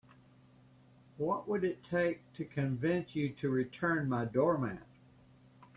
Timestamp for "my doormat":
4.09-4.87